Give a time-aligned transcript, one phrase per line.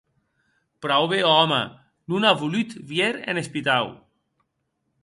[0.85, 1.59] Praube òme,
[2.09, 3.97] non a volut vier en espitau.